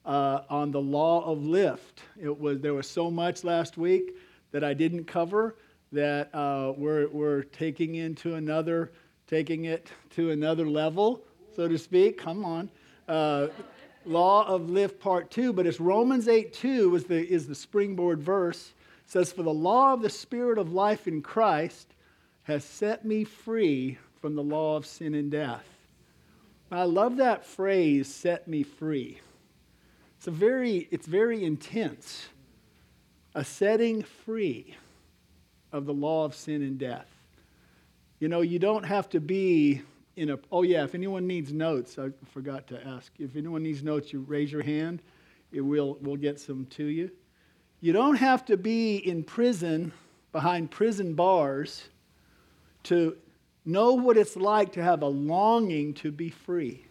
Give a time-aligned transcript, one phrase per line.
[0.07, 2.01] uh, on the law of lift.
[2.19, 4.17] It was, there was so much last week
[4.53, 5.57] that I didn't cover
[5.93, 8.93] that uh, we're, we're taking into another,
[9.27, 12.17] taking it to another level, so to speak.
[12.17, 12.71] Come on.
[13.07, 13.49] Uh,
[14.07, 18.23] law of lift part two, but it's Romans 8 2 is the, is the springboard
[18.23, 18.73] verse
[19.07, 21.95] says, For the law of the Spirit of life in Christ
[22.43, 25.65] has set me free from the law of sin and death.
[26.71, 29.21] I love that phrase, set me free.
[30.19, 32.27] It's, a very, it's very intense.
[33.35, 34.75] A setting free
[35.73, 37.09] of the law of sin and death.
[38.19, 39.83] You know, you don't have to be
[40.17, 40.39] in a.
[40.51, 43.13] Oh, yeah, if anyone needs notes, I forgot to ask.
[43.19, 45.03] If anyone needs notes, you raise your hand.
[45.53, 47.11] It will, we'll get some to you.
[47.81, 49.93] You don't have to be in prison
[50.33, 51.89] behind prison bars
[52.85, 53.17] to
[53.65, 56.87] know what it's like to have a longing to be free.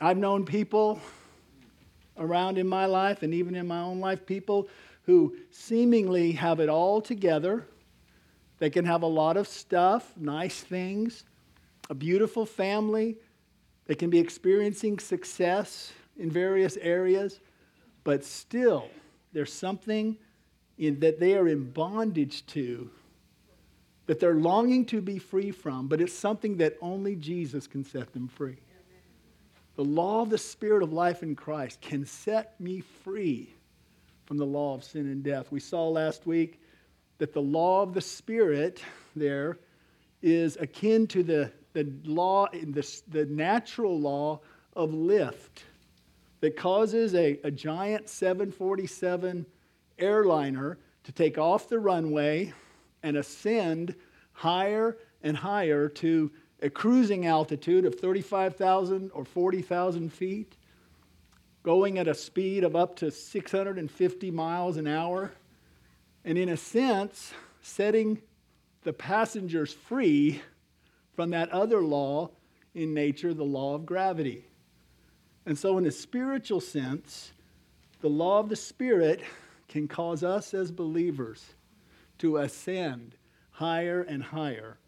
[0.00, 1.00] I've known people
[2.16, 4.68] around in my life and even in my own life, people
[5.04, 7.66] who seemingly have it all together.
[8.58, 11.24] They can have a lot of stuff, nice things,
[11.90, 13.16] a beautiful family.
[13.86, 17.40] They can be experiencing success in various areas
[18.04, 18.88] but still,
[19.32, 20.16] there's something
[20.78, 22.90] in, that they are in bondage to
[24.06, 28.12] that they're longing to be free from, but it's something that only Jesus can set
[28.12, 28.58] them free.
[29.76, 33.54] The law of the Spirit of life in Christ can set me free
[34.26, 35.50] from the law of sin and death.
[35.50, 36.60] We saw last week
[37.18, 38.82] that the law of the Spirit
[39.16, 39.58] there
[40.20, 44.40] is akin to the, the law, the, the natural law
[44.74, 45.64] of lift
[46.42, 49.46] that causes a, a giant 747
[49.98, 52.52] airliner to take off the runway
[53.04, 53.94] and ascend
[54.32, 60.56] higher and higher to a cruising altitude of 35,000 or 40,000 feet,
[61.62, 65.30] going at a speed of up to 650 miles an hour,
[66.24, 67.32] and in a sense,
[67.62, 68.20] setting
[68.82, 70.42] the passengers free
[71.14, 72.30] from that other law
[72.74, 74.44] in nature, the law of gravity.
[75.44, 77.32] And so, in a spiritual sense,
[78.00, 79.22] the law of the Spirit
[79.68, 81.54] can cause us as believers
[82.18, 83.16] to ascend
[83.50, 84.78] higher and higher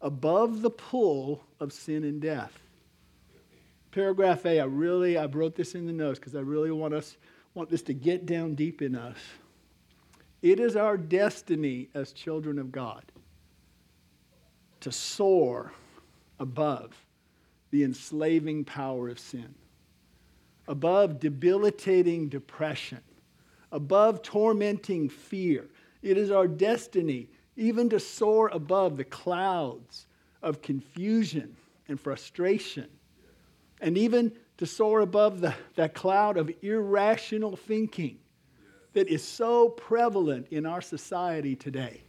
[0.00, 2.58] above the pull of sin and death.
[3.92, 7.16] Paragraph A, I really, I wrote this in the notes because I really want us,
[7.54, 9.18] want this to get down deep in us.
[10.42, 13.04] It is our destiny as children of God
[14.80, 15.72] to soar
[16.38, 17.04] above
[17.70, 19.54] the enslaving power of sin
[20.70, 23.00] above debilitating depression,
[23.72, 25.68] above tormenting fear.
[26.00, 30.06] It is our destiny even to soar above the clouds
[30.42, 31.56] of confusion
[31.88, 32.86] and frustration,
[33.80, 38.18] and even to soar above the, that cloud of irrational thinking
[38.92, 42.00] that is so prevalent in our society today.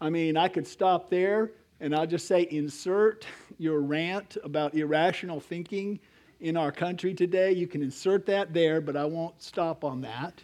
[0.00, 3.24] I mean, I could stop there and I'll just say insert
[3.56, 6.00] your rant about irrational thinking
[6.40, 7.52] in our country today.
[7.52, 10.42] You can insert that there, but I won't stop on that.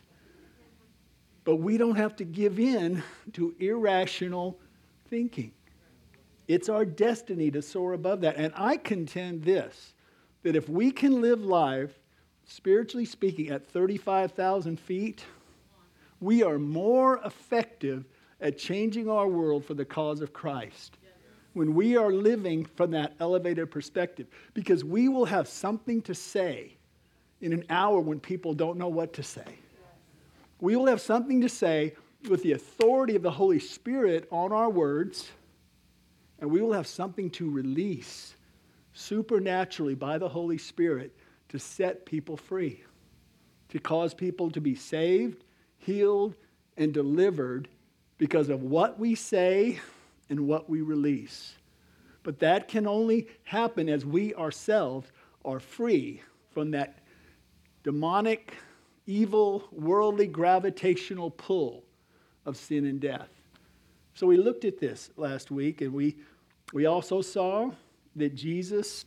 [1.44, 3.02] But we don't have to give in
[3.34, 4.58] to irrational
[5.08, 5.52] thinking.
[6.48, 8.36] It's our destiny to soar above that.
[8.36, 9.94] And I contend this
[10.42, 11.98] that if we can live life,
[12.44, 15.24] spiritually speaking, at 35,000 feet,
[16.20, 18.04] we are more effective
[18.40, 20.98] at changing our world for the cause of Christ
[21.54, 26.76] when we are living from that elevated perspective because we will have something to say
[27.40, 29.58] in an hour when people don't know what to say.
[30.60, 31.94] We will have something to say
[32.28, 35.30] with the authority of the Holy Spirit on our words,
[36.40, 38.34] and we will have something to release
[38.92, 41.14] supernaturally by the Holy Spirit
[41.48, 42.82] to set people free,
[43.68, 45.44] to cause people to be saved,
[45.76, 46.34] healed,
[46.76, 47.68] and delivered
[48.18, 49.78] because of what we say
[50.30, 51.54] and what we release.
[52.22, 55.10] But that can only happen as we ourselves
[55.44, 56.22] are free
[56.52, 56.98] from that
[57.82, 58.54] demonic,
[59.06, 61.84] evil, worldly, gravitational pull
[62.46, 63.28] of sin and death.
[64.14, 66.16] So we looked at this last week, and we,
[66.72, 67.70] we also saw
[68.16, 69.04] that Jesus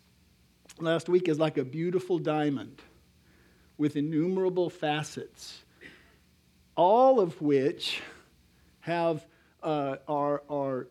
[0.79, 2.81] last week is like a beautiful diamond
[3.77, 5.63] with innumerable facets,
[6.75, 8.01] all of which
[8.81, 9.25] have
[9.63, 10.87] uh, are, are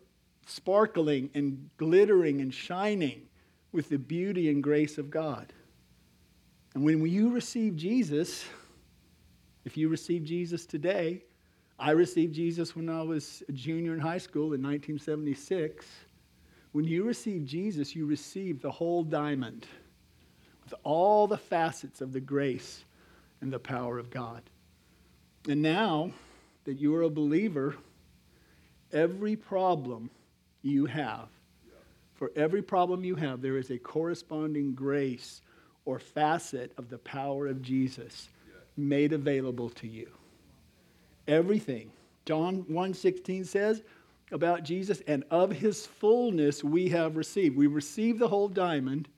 [0.46, 3.22] sparkling and glittering and shining
[3.72, 5.52] with the beauty and grace of God.
[6.74, 8.44] And when you receive Jesus,
[9.64, 11.22] if you receive Jesus today,
[11.78, 15.84] I received Jesus when I was a junior in high school in 1976.
[16.72, 19.66] When you receive Jesus, you receive the whole diamond
[20.64, 22.84] with all the facets of the grace
[23.40, 24.42] and the power of God.
[25.48, 26.10] And now
[26.64, 27.76] that you are a believer,
[28.92, 30.10] every problem
[30.66, 31.28] you have,
[32.14, 35.42] for every problem you have, there is a corresponding grace
[35.84, 38.28] or facet of the power of Jesus
[38.76, 40.10] made available to you.
[41.28, 41.90] Everything.
[42.24, 43.82] John 1:16 says
[44.32, 47.56] about Jesus and of his fullness we have received.
[47.56, 49.08] We receive the whole diamond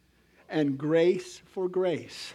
[0.49, 2.33] and grace for grace.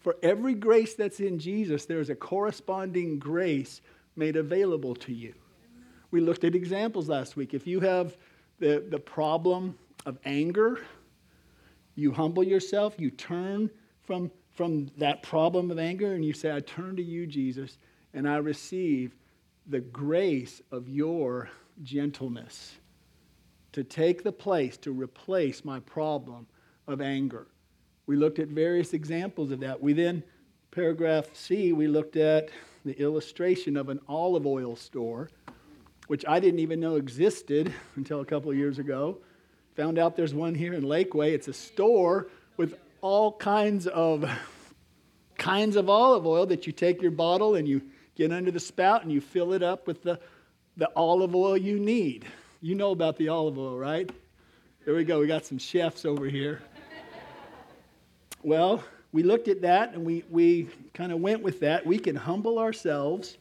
[0.00, 3.80] For every grace that's in Jesus, there is a corresponding grace
[4.14, 5.34] made available to you.
[6.10, 7.54] We looked at examples last week.
[7.54, 8.16] If you have
[8.58, 10.80] the, the problem of anger,
[11.94, 13.70] you humble yourself, you turn
[14.02, 17.78] from, from that problem of anger, and you say, I turn to you, Jesus,
[18.14, 19.14] and I receive
[19.66, 21.50] the grace of your
[21.82, 22.76] gentleness
[23.72, 26.46] to take the place, to replace my problem
[26.86, 27.48] of anger.
[28.06, 29.82] We looked at various examples of that.
[29.82, 30.22] We then,
[30.70, 32.50] paragraph C, we looked at
[32.84, 35.28] the illustration of an olive oil store
[36.06, 39.18] which I didn't even know existed until a couple of years ago.
[39.76, 41.32] Found out there's one here in Lakeway.
[41.32, 44.28] It's a store with all kinds of
[45.38, 47.82] kinds of olive oil that you take your bottle and you
[48.14, 50.18] get under the spout and you fill it up with the,
[50.78, 52.24] the olive oil you need.
[52.62, 54.10] You know about the olive oil, right?
[54.84, 55.20] There we go.
[55.20, 56.62] We got some chefs over here.
[58.42, 58.82] well,
[59.12, 61.84] we looked at that and we, we kind of went with that.
[61.84, 63.36] We can humble ourselves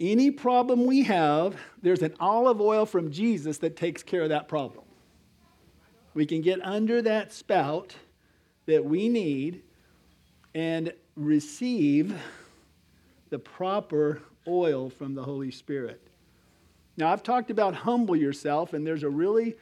[0.00, 4.48] any problem we have, there's an olive oil from Jesus that takes care of that
[4.48, 4.84] problem.
[6.14, 7.94] We can get under that spout
[8.66, 9.62] that we need
[10.54, 12.14] and receive
[13.30, 16.00] the proper oil from the Holy Spirit.
[16.96, 19.54] Now, I've talked about humble yourself, and there's a really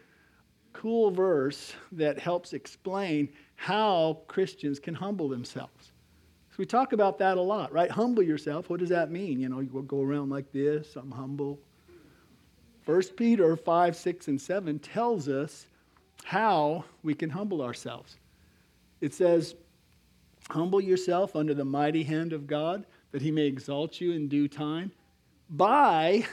[0.72, 5.75] cool verse that helps explain how Christians can humble themselves.
[6.56, 7.90] So we talk about that a lot, right?
[7.90, 8.70] Humble yourself.
[8.70, 9.38] What does that mean?
[9.38, 11.60] You know, you go around like this, I'm humble.
[12.86, 15.66] 1 Peter 5, 6, and 7 tells us
[16.24, 18.16] how we can humble ourselves.
[19.02, 19.54] It says,
[20.48, 24.48] Humble yourself under the mighty hand of God, that he may exalt you in due
[24.48, 24.92] time,
[25.50, 26.24] by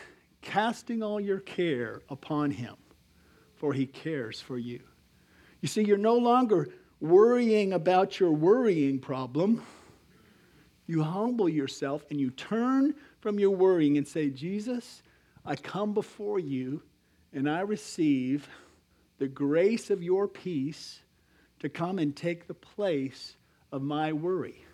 [0.41, 2.77] casting all your care upon him,
[3.55, 4.79] for he cares for you.
[5.59, 6.69] You see, you're no longer
[7.01, 9.61] worrying about your worrying problem
[10.85, 15.01] you humble yourself and you turn from your worrying and say, Jesus,
[15.45, 16.81] I come before you
[17.31, 18.47] and I receive
[19.17, 20.99] the grace of your peace
[21.59, 23.37] to come and take the place
[23.71, 24.65] of my worry.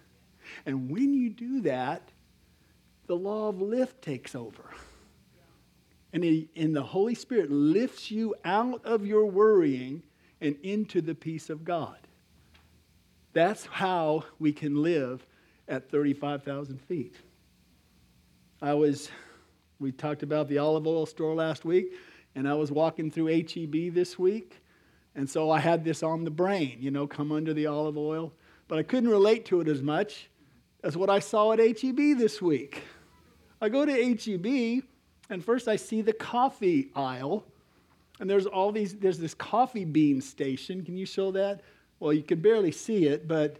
[0.65, 2.01] And when you do that,
[3.07, 4.73] the law of lift takes over.
[6.11, 10.01] And, he, and the Holy Spirit lifts you out of your worrying
[10.41, 11.97] and into the peace of God.
[13.33, 15.25] That's how we can live
[15.69, 17.15] at 35,000 feet.
[18.61, 19.09] I was,
[19.79, 21.93] we talked about the olive oil store last week,
[22.35, 24.61] and I was walking through HEB this week,
[25.15, 28.33] and so I had this on the brain, you know, come under the olive oil,
[28.67, 30.29] but I couldn't relate to it as much
[30.83, 32.83] as what I saw at HEB this week.
[33.61, 34.83] I go to HEB,
[35.29, 37.45] and first I see the coffee aisle,
[38.19, 40.83] and there's all these, there's this coffee bean station.
[40.83, 41.61] Can you show that?
[41.99, 43.59] Well, you can barely see it, but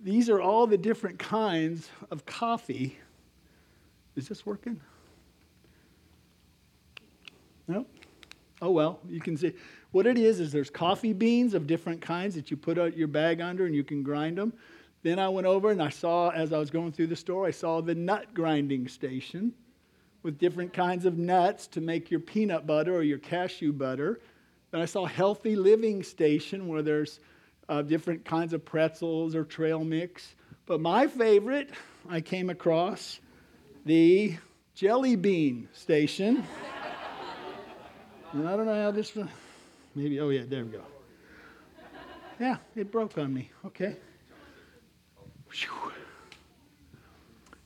[0.00, 2.98] these are all the different kinds of coffee.
[4.16, 4.80] Is this working?
[7.66, 7.86] No?
[8.60, 9.52] Oh, well, you can see.
[9.92, 13.40] What it is, is there's coffee beans of different kinds that you put your bag
[13.40, 14.52] under and you can grind them.
[15.02, 17.50] Then I went over and I saw, as I was going through the store, I
[17.50, 19.52] saw the nut grinding station
[20.22, 24.20] with different kinds of nuts to make your peanut butter or your cashew butter.
[24.70, 27.20] Then I saw Healthy Living Station where there's
[27.68, 30.34] uh, different kinds of pretzels or trail mix.
[30.66, 31.70] But my favorite,
[32.08, 33.20] I came across
[33.84, 34.36] the
[34.74, 36.44] Jelly Bean Station.
[38.32, 39.30] and I don't know how this one,
[39.94, 40.82] maybe, oh yeah, there we go.
[42.38, 43.50] Yeah, it broke on me.
[43.66, 43.96] Okay.
[45.50, 45.92] Whew.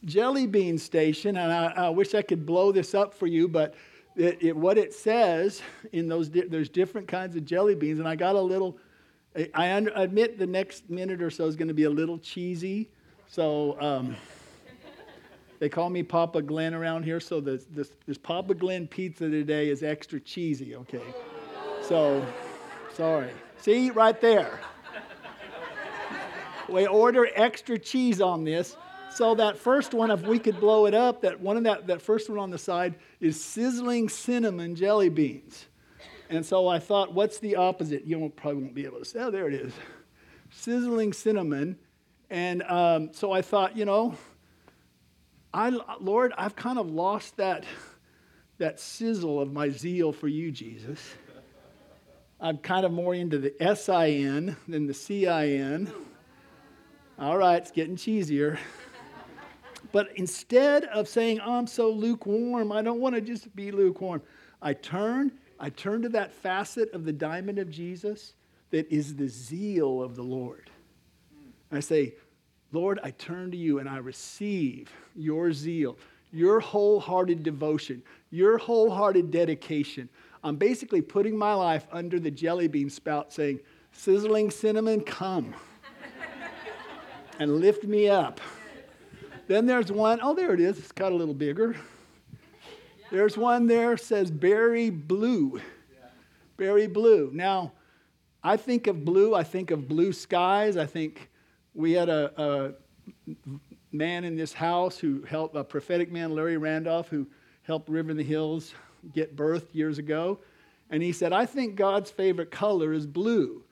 [0.05, 3.75] Jelly Bean Station, and I, I, wish I could blow this up for you, but
[4.17, 8.17] it, it, what it says in those, there's different kinds of jelly beans, and I
[8.17, 8.79] got a little
[9.55, 12.91] I admit the next minute or so is going to be a little cheesy.
[13.27, 14.17] So um,
[15.59, 17.19] they call me Papa Glenn around here.
[17.19, 21.15] So this, this, this Papa Glenn pizza today is extra cheesy, okay?
[21.83, 22.27] So,
[22.93, 23.31] sorry.
[23.59, 24.61] See, right there.
[26.69, 28.77] We order extra cheese on this.
[29.15, 32.01] So that first one, if we could blow it up, that one of that, that
[32.01, 35.67] first one on the side is sizzling cinnamon jelly beans.
[36.33, 38.07] And so I thought, what's the opposite?
[38.07, 39.75] You probably won't be able to say, oh, there it is.
[40.51, 41.77] Sizzling cinnamon.
[42.31, 44.15] And um, so I thought, you know,
[45.53, 47.65] I, Lord, I've kind of lost that,
[48.57, 50.99] that sizzle of my zeal for you, Jesus.
[52.41, 55.93] I'm kind of more into the S I N than the C I N.
[57.19, 58.57] All right, it's getting cheesier.
[59.93, 64.23] But instead of saying, oh, I'm so lukewarm, I don't want to just be lukewarm,
[64.63, 65.33] I turned
[65.63, 68.35] I turn to that facet of the diamond of Jesus
[68.71, 70.69] that is the zeal of the Lord.
[71.71, 72.15] I say,
[72.73, 75.97] Lord, I turn to you and I receive your zeal,
[76.33, 80.09] your wholehearted devotion, your wholehearted dedication.
[80.43, 83.61] I'm basically putting my life under the jelly bean spout saying,
[83.93, 85.55] Sizzling cinnamon, come
[87.39, 88.41] and lift me up.
[89.47, 90.79] Then there's one, oh, there it is.
[90.79, 91.77] It's got a little bigger.
[93.13, 95.61] There's one there says berry blue.
[96.57, 97.31] Berry blue.
[97.35, 97.73] Now,
[98.43, 100.79] I think of blue, I think of blue skies.
[100.79, 101.29] I think
[101.75, 103.35] we had a, a
[103.93, 107.27] man in this house who helped, a prophetic man, Larry Randolph, who
[107.65, 108.73] helped River in the Hills
[109.13, 110.39] get birth years ago.
[110.89, 113.63] And he said, I think God's favorite color is blue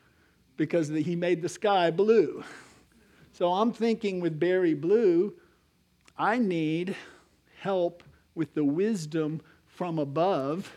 [0.59, 2.45] because he made the sky blue.
[3.33, 5.33] So I'm thinking with berry blue,
[6.19, 6.95] I need
[7.59, 8.03] help
[8.35, 10.71] with the wisdom from above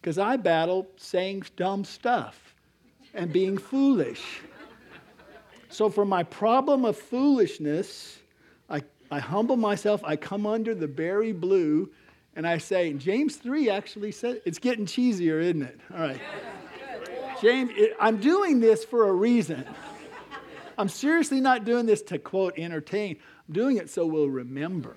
[0.00, 2.54] because I battle saying dumb stuff
[3.14, 4.22] and being foolish.
[5.70, 8.18] So, for my problem of foolishness,
[8.68, 11.90] I, I humble myself, I come under the berry blue,
[12.36, 15.80] and I say, James 3 actually said, it's getting cheesier, isn't it?
[15.92, 16.20] All right.
[17.40, 19.64] James, it, I'm doing this for a reason.
[20.76, 23.16] I'm seriously not doing this to quote entertain.
[23.48, 24.96] I'm doing it so we'll remember.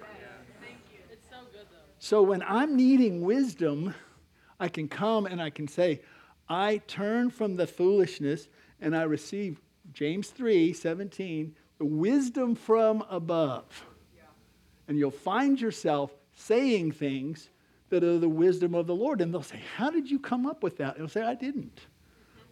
[1.99, 3.93] So when I'm needing wisdom,
[4.59, 6.01] I can come and I can say,
[6.49, 8.47] I turn from the foolishness
[8.79, 9.59] and I receive
[9.93, 13.85] James 3 17, the wisdom from above.
[14.15, 14.23] Yeah.
[14.87, 17.49] And you'll find yourself saying things
[17.89, 19.21] that are the wisdom of the Lord.
[19.21, 20.95] And they'll say, How did you come up with that?
[20.95, 21.87] And they'll say, I didn't.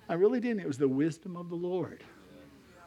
[0.08, 0.62] I really didn't.
[0.62, 2.04] It was the wisdom of the Lord.
[2.04, 2.82] Yeah.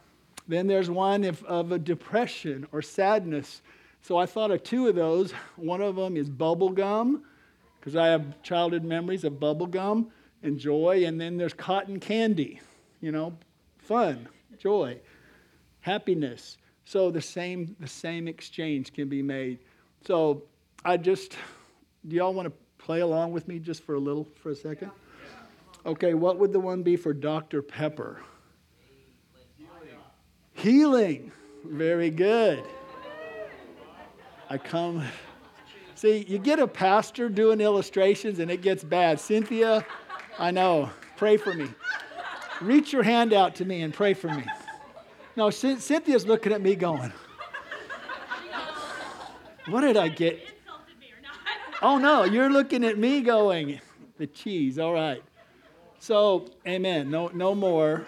[0.47, 3.63] Then there's one of, of a depression or sadness
[4.03, 5.33] so I thought of two of those.
[5.57, 7.25] One of them is bubble gum,
[7.79, 10.11] because I have childhood memories of bubble gum
[10.43, 11.05] and joy.
[11.07, 12.61] And then there's cotton candy,
[13.01, 13.37] you know,
[13.79, 14.29] fun,
[14.59, 14.99] joy,
[15.81, 16.59] happiness.
[16.85, 19.59] So the same, the same exchange can be made.
[20.07, 20.45] So
[20.85, 21.37] I just,
[22.07, 24.91] do y'all want to play along with me just for a little, for a second?
[25.87, 27.63] Okay, what would the one be for Dr.
[27.63, 28.21] Pepper?
[30.55, 31.31] Healing.
[31.65, 32.65] Very good.
[34.51, 35.05] I come.
[35.95, 39.21] See, you get a pastor doing illustrations and it gets bad.
[39.21, 39.85] Cynthia,
[40.39, 40.91] I know.
[41.17, 41.69] Pray for me.
[42.61, 44.45] Reach your hand out to me and pray for me.
[45.37, 47.13] No, Cynthia's looking at me going,
[49.69, 50.41] What did I get?
[51.83, 53.81] Oh, no, you're looking at me going,
[54.17, 55.23] The cheese, all right.
[55.99, 57.11] So, amen.
[57.11, 58.07] No, no more.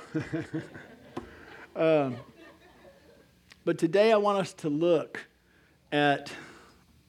[1.76, 2.16] um,
[3.64, 5.26] but today I want us to look
[5.92, 6.32] at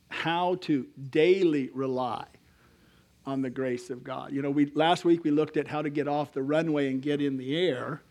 [0.09, 2.25] how to daily rely
[3.25, 4.33] on the grace of God.
[4.33, 7.01] You know, we, last week we looked at how to get off the runway and
[7.01, 8.01] get in the air,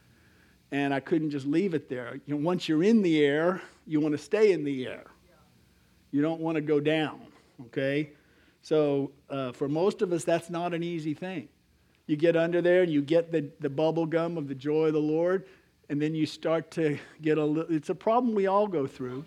[0.70, 2.20] and I couldn't just leave it there.
[2.26, 5.04] You know, once you're in the air, you want to stay in the air.
[6.12, 7.20] You don't want to go down,
[7.66, 8.10] okay?
[8.62, 11.48] So uh, for most of us, that's not an easy thing.
[12.06, 14.92] You get under there and you get the, the bubble gum of the joy of
[14.92, 15.46] the Lord,
[15.88, 19.24] and then you start to get a little, it's a problem we all go through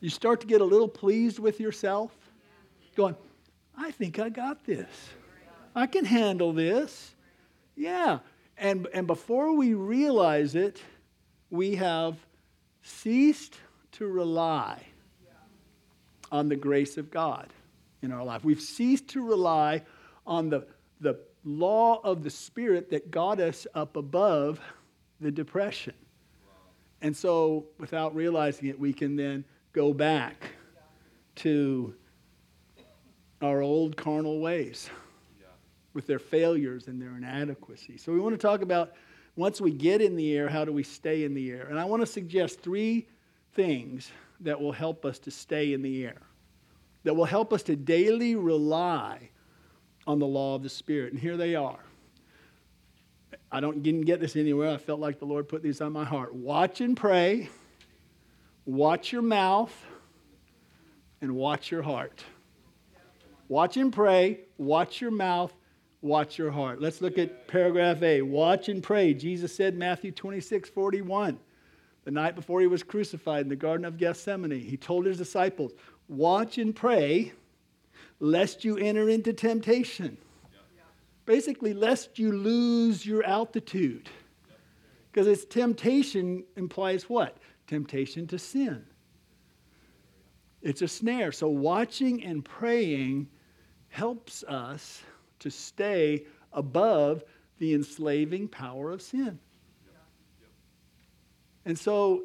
[0.00, 2.12] you start to get a little pleased with yourself,
[2.96, 3.16] going,
[3.76, 4.88] I think I got this.
[5.74, 7.14] I can handle this.
[7.76, 8.20] Yeah.
[8.56, 10.80] And, and before we realize it,
[11.50, 12.16] we have
[12.82, 13.58] ceased
[13.92, 14.82] to rely
[16.30, 17.48] on the grace of God
[18.02, 18.44] in our life.
[18.44, 19.82] We've ceased to rely
[20.26, 20.66] on the,
[21.00, 24.60] the law of the Spirit that got us up above
[25.20, 25.94] the depression.
[27.02, 30.50] And so, without realizing it, we can then go back
[31.34, 31.94] to
[33.42, 34.88] our old carnal ways
[35.92, 37.98] with their failures and their inadequacy.
[37.98, 38.94] So, we want to talk about
[39.36, 41.66] once we get in the air, how do we stay in the air?
[41.68, 43.08] And I want to suggest three
[43.52, 46.22] things that will help us to stay in the air,
[47.02, 49.30] that will help us to daily rely
[50.06, 51.12] on the law of the Spirit.
[51.12, 51.80] And here they are.
[53.50, 54.70] I don't didn't get this anywhere.
[54.70, 56.34] I felt like the Lord put these on my heart.
[56.34, 57.48] Watch and pray.
[58.66, 59.72] Watch your mouth
[61.20, 62.24] and watch your heart.
[63.48, 65.52] Watch and pray, watch your mouth,
[66.00, 66.80] watch your heart.
[66.80, 68.22] Let's look at paragraph A.
[68.22, 69.12] Watch and pray.
[69.12, 71.38] Jesus said, Matthew 26, 41,
[72.04, 75.72] the night before he was crucified in the Garden of Gethsemane, he told his disciples,
[76.08, 77.32] Watch and pray,
[78.20, 80.16] lest you enter into temptation.
[81.26, 84.08] Basically, lest you lose your altitude.
[85.10, 87.38] Because it's temptation implies what?
[87.66, 88.84] Temptation to sin.
[90.62, 91.32] It's a snare.
[91.32, 93.28] So, watching and praying
[93.88, 95.02] helps us
[95.40, 97.22] to stay above
[97.58, 99.38] the enslaving power of sin.
[101.64, 102.22] And so,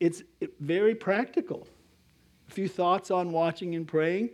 [0.00, 0.22] it's
[0.58, 1.68] very practical.
[2.48, 4.30] A few thoughts on watching and praying.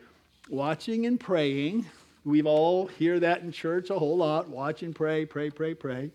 [0.48, 1.84] Watching and praying,
[2.24, 4.48] we've all hear that in church a whole lot.
[4.48, 6.10] Watch and pray, pray, pray, pray.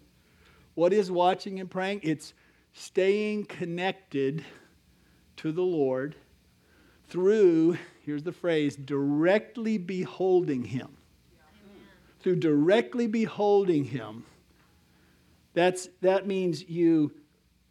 [0.74, 2.00] What is watching and praying?
[2.04, 2.34] It's
[2.74, 4.44] staying connected
[5.38, 6.16] to the Lord
[7.08, 10.98] through, here's the phrase, directly beholding Him.
[12.22, 14.26] Through directly beholding Him.
[15.54, 17.12] That's, that means you,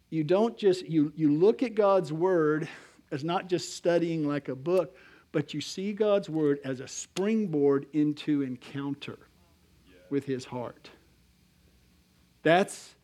[0.09, 2.69] you don't just, you, you look at God's Word
[3.11, 4.95] as not just studying like a book,
[5.31, 9.17] but you see God's Word as a springboard into encounter
[10.09, 10.89] with His heart.
[12.43, 12.95] That's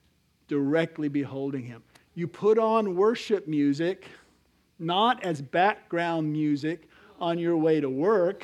[0.47, 1.83] directly beholding Him.
[2.19, 4.05] You put on worship music
[4.77, 8.43] not as background music on your way to work.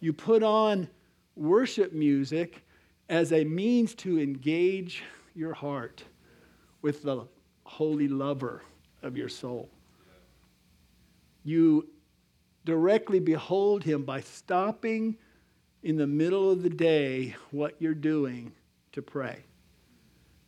[0.00, 0.86] You put on
[1.34, 2.62] worship music
[3.08, 5.02] as a means to engage
[5.34, 6.04] your heart
[6.82, 7.26] with the
[7.64, 8.62] holy lover
[9.02, 9.70] of your soul.
[11.44, 11.88] You
[12.66, 15.16] directly behold him by stopping
[15.82, 18.52] in the middle of the day what you're doing
[18.92, 19.42] to pray.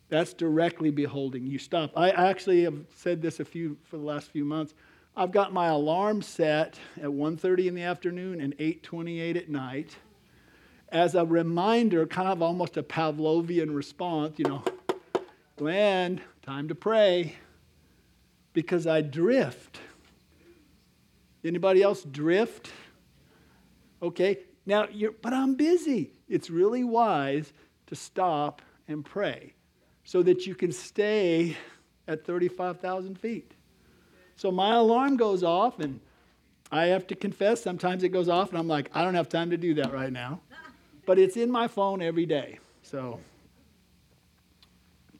[0.09, 1.47] That's directly beholding.
[1.47, 1.91] You stop.
[1.95, 4.73] I actually have said this a few for the last few months.
[5.15, 9.97] I've got my alarm set at 1:30 in the afternoon and 8:28 at night
[10.89, 14.63] as a reminder, kind of almost a Pavlovian response, you know,
[15.57, 17.35] Glenn, time to pray
[18.53, 19.79] because I drift.
[21.43, 22.71] Anybody else drift?
[24.01, 24.39] Okay.
[24.65, 26.11] Now, you're, but I'm busy.
[26.27, 27.53] It's really wise
[27.87, 29.53] to stop and pray
[30.05, 31.57] so that you can stay
[32.07, 33.51] at 35,000 feet.
[34.37, 35.99] So my alarm goes off, and
[36.71, 39.49] I have to confess, sometimes it goes off, and I'm like, I don't have time
[39.49, 40.39] to do that right now.
[41.05, 42.59] But it's in my phone every day.
[42.83, 43.19] So,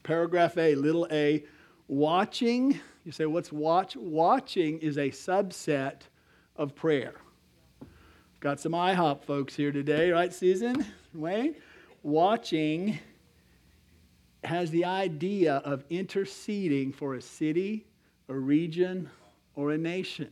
[0.02, 1.44] paragraph A, little a,
[1.88, 2.78] watching.
[3.04, 3.96] You say, what's watch?
[3.96, 6.02] Watching is a subset
[6.56, 7.14] of prayer.
[8.38, 10.84] Got some IHOP folks here today, right, Susan?
[11.14, 11.56] Wayne?
[12.02, 12.98] Watching
[14.44, 17.86] has the idea of interceding for a city,
[18.28, 19.10] a region,
[19.54, 20.30] or a nation.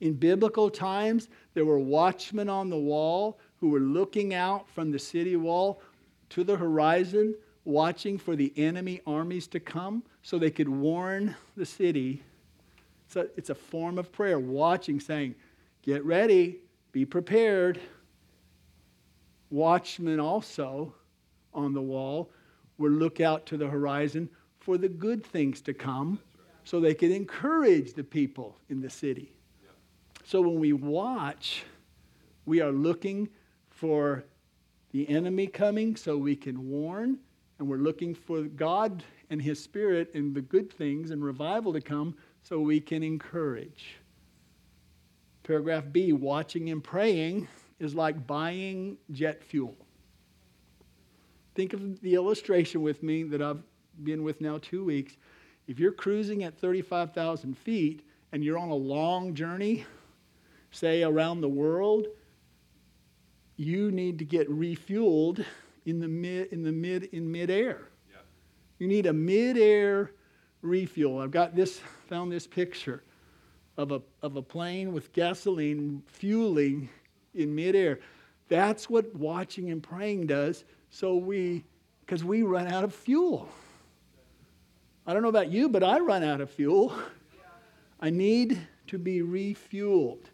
[0.00, 4.98] In biblical times, there were watchmen on the wall who were looking out from the
[4.98, 5.82] city wall
[6.30, 11.66] to the horizon, watching for the enemy armies to come so they could warn the
[11.66, 12.22] city.
[13.08, 15.34] So it's a form of prayer, watching, saying,
[15.82, 16.58] Get ready,
[16.92, 17.80] be prepared.
[19.50, 20.94] Watchmen also
[21.52, 22.30] on the wall
[22.80, 26.18] would look out to the horizon for the good things to come
[26.64, 29.32] so they could encourage the people in the city.
[30.24, 31.64] So when we watch,
[32.46, 33.28] we are looking
[33.68, 34.24] for
[34.92, 37.18] the enemy coming so we can warn,
[37.58, 41.80] and we're looking for God and His Spirit and the good things and revival to
[41.80, 43.96] come so we can encourage.
[45.42, 47.46] Paragraph B watching and praying
[47.78, 49.76] is like buying jet fuel.
[51.54, 53.62] Think of the illustration with me that I've
[54.02, 55.16] been with now two weeks.
[55.66, 59.84] If you're cruising at 35,000 feet and you're on a long journey,
[60.70, 62.06] say around the world,
[63.56, 65.44] you need to get refueled
[65.86, 67.88] in the mid in the mid in midair.
[68.10, 68.18] Yeah.
[68.78, 70.12] You need a midair
[70.62, 71.18] refuel.
[71.18, 73.02] I've got this found this picture
[73.76, 76.88] of a of a plane with gasoline fueling
[77.34, 78.00] in midair.
[78.48, 80.64] That's what watching and praying does.
[80.90, 81.64] So we
[82.00, 83.48] because we run out of fuel.
[85.06, 86.92] I don't know about you, but I run out of fuel.
[88.00, 90.24] I need to be refueled.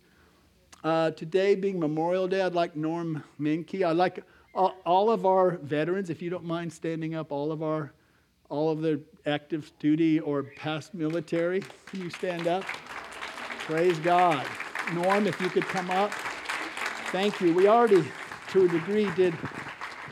[0.82, 3.84] Uh, today being Memorial Day, I'd like Norm Menke.
[3.84, 7.92] I'd like all of our veterans, if you don't mind standing up, all of our,
[8.48, 12.64] all of the active duty or past military, can you stand up?
[13.66, 14.46] Praise God.
[14.94, 16.12] Norm, if you could come up.
[17.12, 17.52] Thank you.
[17.52, 18.04] We already,
[18.50, 19.34] to a degree, did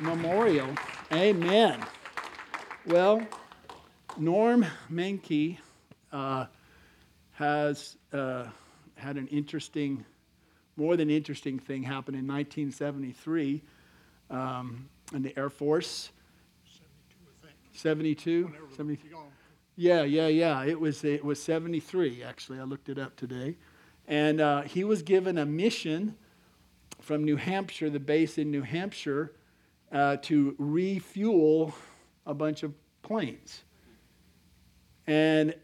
[0.00, 0.68] memorial.
[1.12, 1.80] Amen.
[2.86, 3.26] Well,
[4.16, 5.58] Norm Menke
[6.12, 6.46] uh,
[7.32, 8.46] has uh,
[8.96, 10.04] had an interesting,
[10.76, 13.62] more than interesting thing happen in 1973
[14.30, 16.10] um, in the Air Force.
[17.72, 19.08] 72, 72?
[19.76, 20.64] Yeah, yeah, yeah.
[20.64, 22.60] It was, it was 73, actually.
[22.60, 23.56] I looked it up today.
[24.06, 26.14] And uh, he was given a mission
[27.00, 29.32] from New Hampshire, the base in New Hampshire,
[29.92, 31.74] uh, to refuel
[32.26, 33.62] a bunch of planes.
[35.06, 35.54] And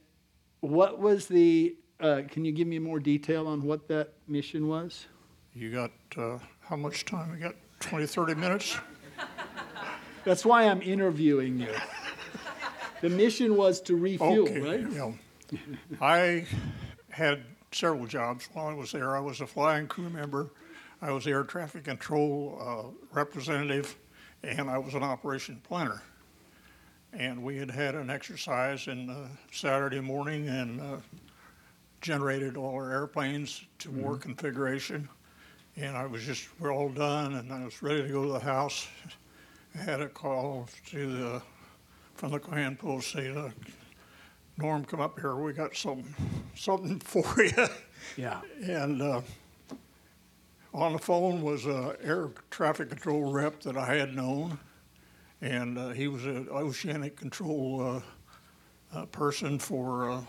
[0.61, 5.07] what was the, uh, can you give me more detail on what that mission was?
[5.55, 7.33] You got, uh, how much time?
[7.33, 8.79] We got 20, 30 minutes?
[10.25, 11.75] That's why I'm interviewing you.
[13.01, 14.87] The mission was to refuel, okay, right?
[14.93, 15.13] Yeah.
[16.01, 16.47] I
[17.09, 19.17] had several jobs while I was there.
[19.17, 20.51] I was a flying crew member,
[21.01, 23.97] I was air traffic control uh, representative,
[24.43, 26.03] and I was an operation planner.
[27.13, 30.97] And we had had an exercise in uh, Saturday morning and uh,
[32.01, 34.03] generated all our airplanes to mm-hmm.
[34.03, 35.09] war configuration
[35.77, 38.41] and I was just, we're all done, and I was ready to go to the
[38.41, 38.89] house.
[39.75, 41.43] I had a call to the,
[42.15, 43.51] from the command post saying, uh,
[44.59, 45.37] Norm, come up here.
[45.37, 46.15] We got something,
[46.55, 47.67] something for you.
[48.17, 48.41] Yeah.
[48.63, 49.23] And uh,
[50.73, 54.59] on the phone was a air traffic control rep that I had known,
[55.41, 58.03] and uh, he was an oceanic control
[58.93, 60.23] uh, uh, person for uh,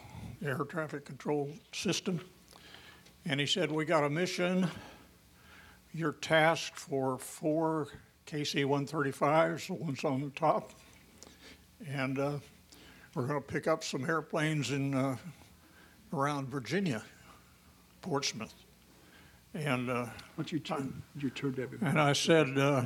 [0.43, 2.19] air traffic control system.
[3.25, 4.69] And he said, "We got a mission
[5.93, 7.87] you're tasked for four
[8.25, 10.71] KC 135s, the ones on the top.
[11.87, 12.39] And uh,
[13.13, 15.17] we're going to pick up some airplanes in uh,
[16.13, 17.03] around Virginia,
[18.01, 18.53] Portsmouth.
[19.53, 21.01] And uh, what you turn,
[21.81, 21.87] you.
[21.87, 22.85] And I said, uh,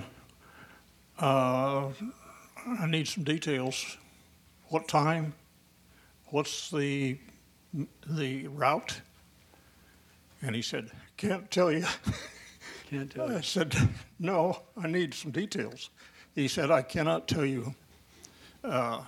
[1.19, 1.91] uh,
[2.79, 3.97] I need some details.
[4.69, 5.33] What time?
[6.27, 7.19] What's the
[8.09, 9.01] the route?
[10.41, 11.85] And he said, can't tell you.
[12.89, 13.75] Can't tell I said,
[14.19, 15.89] No, I need some details.
[16.35, 17.73] He said, I cannot tell you.
[18.63, 19.01] Uh,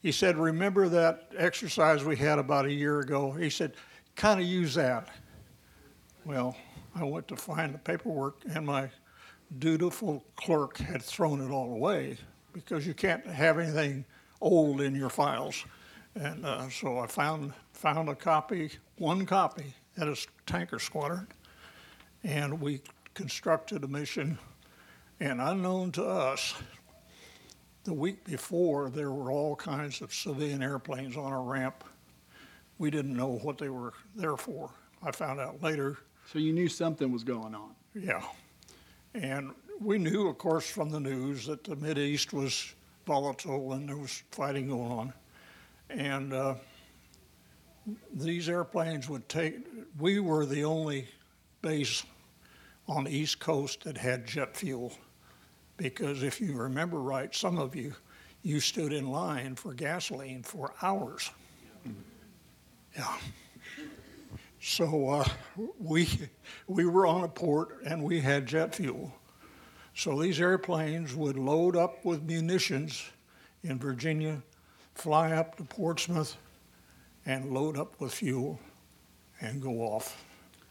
[0.00, 3.32] he said, Remember that exercise we had about a year ago?
[3.32, 3.74] He said,
[4.16, 5.08] Kind of use that.
[6.24, 6.56] Well,
[6.94, 8.90] I went to find the paperwork, and my
[9.58, 12.18] dutiful clerk had thrown it all away
[12.52, 14.04] because you can't have anything
[14.40, 15.64] old in your files.
[16.14, 21.26] And uh, so I found found a copy, one copy, at a tanker squadron,
[22.22, 22.80] and we
[23.14, 24.38] constructed a mission,
[25.20, 26.54] and unknown to us,
[27.84, 31.82] the week before, there were all kinds of civilian airplanes on our ramp.
[32.78, 34.70] We didn't know what they were there for.
[35.02, 35.98] I found out later.
[36.26, 37.74] So you knew something was going on?
[37.94, 38.22] Yeah.
[39.14, 42.74] And we knew, of course, from the news that the East was
[43.06, 45.12] volatile and there was fighting going on.
[45.90, 46.54] And uh,
[48.14, 49.56] these airplanes would take,
[49.98, 51.08] we were the only
[51.60, 52.04] base
[52.88, 54.92] on the East Coast that had jet fuel.
[55.76, 57.94] Because if you remember right, some of you,
[58.42, 61.30] you stood in line for gasoline for hours.
[62.96, 63.16] Yeah.
[64.64, 65.28] So uh,
[65.80, 66.08] we,
[66.68, 69.12] we were on a port and we had jet fuel.
[69.94, 73.10] So these airplanes would load up with munitions
[73.64, 74.40] in Virginia,
[74.94, 76.36] fly up to Portsmouth,
[77.26, 78.60] and load up with fuel
[79.40, 80.24] and go off.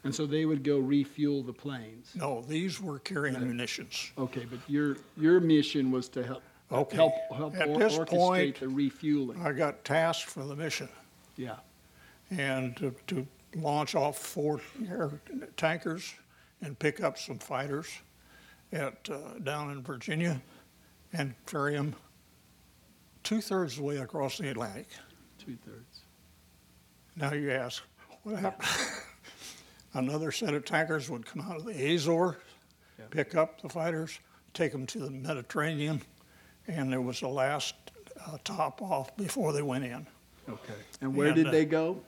[0.06, 2.12] And so they would go refuel the planes.
[2.16, 4.12] No, these were carrying munitions.
[4.18, 6.96] Okay, but your your mission was to help Okay.
[6.96, 9.46] help help At or- this orchestrate point, the refueling.
[9.46, 10.88] I got tasked for the mission
[11.36, 11.58] yeah.
[12.32, 15.12] and to, to launch off four air
[15.58, 16.14] tankers
[16.62, 17.88] and pick up some fighters
[18.72, 20.42] at uh, down in Virginia
[21.14, 21.96] and ferry them
[23.24, 24.88] two thirds of the way across the Atlantic.
[25.38, 26.02] Two thirds.
[27.16, 27.84] Now you ask,
[28.24, 28.70] what happened?
[29.94, 32.38] Another set of tankers would come out of the Azores
[33.10, 34.20] pick up the fighters,
[34.54, 36.02] take them to the Mediterranean,
[36.68, 37.76] and there was the last
[38.26, 40.06] uh, top off before they went in.
[40.50, 40.74] Okay.
[41.02, 42.02] And where And, did uh, they go?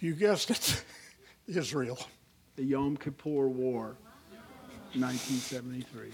[0.00, 0.84] You guessed it,
[1.48, 1.98] Israel.
[2.56, 3.96] The Yom Kippur War,
[4.94, 6.10] 1973.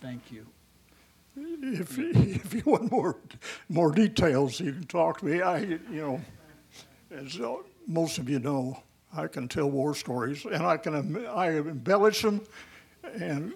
[0.00, 0.46] Thank you.
[1.36, 3.16] If, if you want more,
[3.68, 5.40] more details, you can talk to me.
[5.42, 6.20] I, you know,
[7.10, 7.40] as
[7.86, 8.82] most of you know,
[9.16, 12.40] I can tell war stories, and I can I embellish them,
[13.04, 13.52] and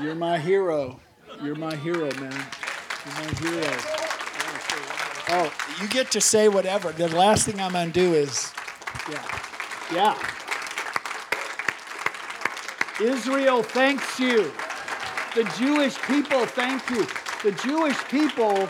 [0.00, 1.00] You're my hero.
[1.42, 2.46] You're my hero, man.
[3.04, 3.95] You're my hero.
[5.28, 6.92] Oh, you get to say whatever.
[6.92, 8.52] The last thing I'm going to do is,
[9.10, 9.40] yeah.
[9.92, 10.18] Yeah.
[13.00, 14.52] Israel thanks you.
[15.34, 17.06] The Jewish people thank you.
[17.42, 18.68] The Jewish people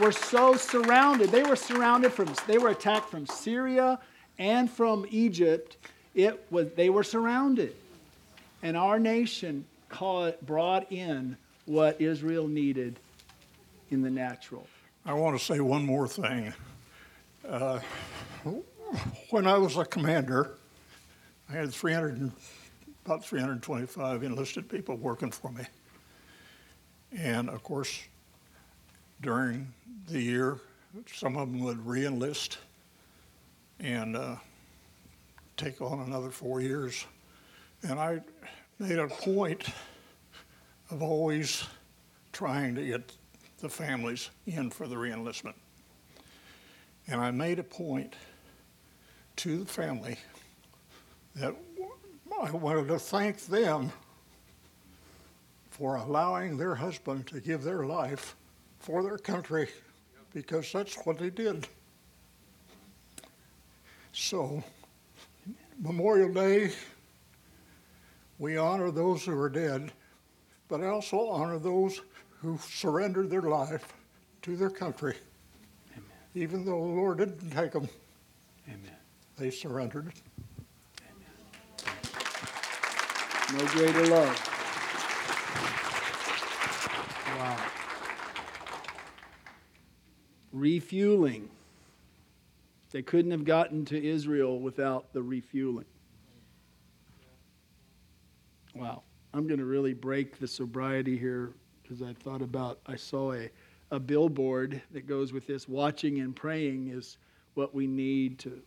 [0.00, 1.30] were so surrounded.
[1.30, 3.98] They were surrounded from, they were attacked from Syria
[4.38, 5.76] and from Egypt.
[6.14, 7.76] It was, they were surrounded.
[8.62, 9.64] And our nation
[10.42, 12.98] brought in what Israel needed
[13.90, 14.66] in the natural.
[15.08, 16.52] I want to say one more thing.
[17.48, 17.80] Uh,
[19.30, 20.58] when I was a commander,
[21.48, 22.30] I had 300,
[23.06, 25.64] about 325 enlisted people working for me.
[27.16, 28.02] And of course,
[29.22, 29.72] during
[30.08, 30.58] the year,
[31.10, 32.58] some of them would re-enlist
[33.80, 34.36] and uh,
[35.56, 37.06] take on another four years.
[37.82, 38.20] And I
[38.78, 39.64] made a point
[40.90, 41.64] of always
[42.30, 43.10] trying to get
[43.60, 45.54] the families in for the reenlistment.
[47.06, 48.14] And I made a point
[49.36, 50.18] to the family
[51.34, 51.54] that
[52.42, 53.90] I wanted to thank them
[55.70, 58.36] for allowing their husband to give their life
[58.80, 59.68] for their country
[60.32, 61.66] because that's what they did.
[64.12, 64.62] So,
[65.80, 66.72] Memorial Day,
[68.38, 69.92] we honor those who are dead,
[70.68, 72.00] but I also honor those
[72.40, 73.94] who surrendered their life
[74.42, 75.16] to their country.
[76.34, 77.88] Even though the Lord didn't take them,
[78.68, 78.96] Amen.
[79.36, 80.12] they surrendered.
[83.52, 84.48] No greater love.
[87.38, 87.56] Wow.
[90.52, 91.48] Refueling.
[92.90, 95.86] They couldn't have gotten to Israel without the refueling.
[98.74, 99.02] Wow.
[99.32, 101.52] I'm going to really break the sobriety here
[101.88, 103.48] because I thought about, I saw a,
[103.90, 107.16] a billboard that goes with this watching and praying is
[107.54, 108.60] what we need to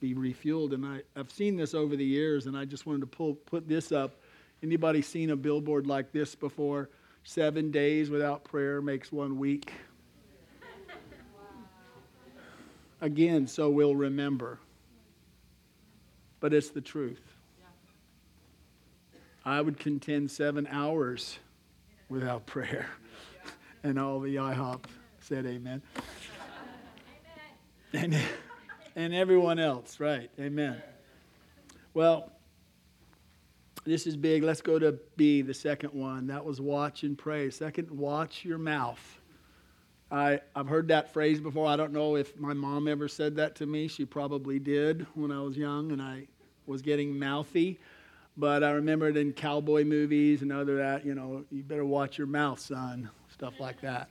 [0.00, 0.74] be refueled.
[0.74, 3.66] And I, I've seen this over the years, and I just wanted to pull, put
[3.66, 4.20] this up.
[4.62, 6.90] Anybody seen a billboard like this before?
[7.24, 9.72] Seven days without prayer makes one week.
[13.00, 14.58] Again, so we'll remember.
[16.40, 17.22] But it's the truth.
[19.44, 21.38] I would contend seven hours
[22.08, 22.86] without prayer.
[23.82, 24.84] And all the IHOP
[25.20, 25.82] said amen.
[27.92, 28.16] And,
[28.94, 30.30] and everyone else, right?
[30.38, 30.82] Amen.
[31.94, 32.32] Well,
[33.84, 34.42] this is big.
[34.42, 36.26] Let's go to B, the second one.
[36.26, 37.50] That was watch and pray.
[37.50, 39.20] Second, watch your mouth.
[40.10, 41.66] I, I've heard that phrase before.
[41.66, 43.88] I don't know if my mom ever said that to me.
[43.88, 46.26] She probably did when I was young and I
[46.66, 47.80] was getting mouthy.
[48.36, 52.18] But I remember it in cowboy movies and other that, you know, you better watch
[52.18, 54.10] your mouth, son, stuff like that.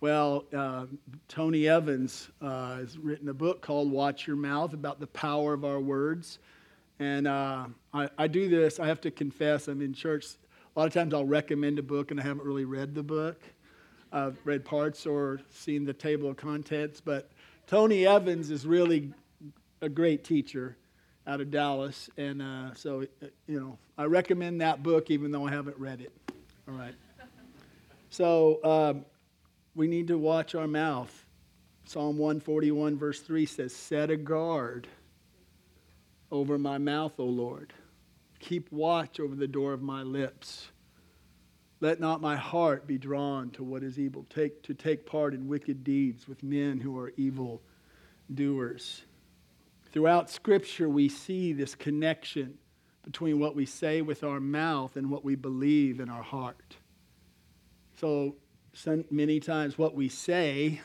[0.00, 0.86] Well, uh,
[1.26, 5.64] Tony Evans uh, has written a book called Watch Your Mouth about the power of
[5.64, 6.38] our words.
[6.98, 10.26] And uh, I, I do this, I have to confess, I'm in church.
[10.74, 13.40] A lot of times I'll recommend a book and I haven't really read the book.
[14.12, 17.30] I've read parts or seen the table of contents, but
[17.66, 19.12] Tony Evans is really
[19.80, 20.76] a great teacher
[21.26, 22.08] out of Dallas.
[22.16, 26.00] And uh, so, uh, you know, I recommend that book even though I haven't read
[26.00, 26.12] it.
[26.68, 26.94] All right.
[28.10, 29.04] So um,
[29.74, 31.24] we need to watch our mouth.
[31.84, 34.88] Psalm 141, verse 3 says, Set a guard
[36.30, 37.72] over my mouth, O Lord.
[38.40, 40.68] Keep watch over the door of my lips.
[41.80, 45.46] Let not my heart be drawn to what is evil, take, to take part in
[45.46, 47.60] wicked deeds with men who are evil
[48.34, 49.02] doers.
[49.96, 52.58] Throughout Scripture, we see this connection
[53.02, 56.76] between what we say with our mouth and what we believe in our heart.
[57.98, 58.36] So,
[59.10, 60.82] many times, what we say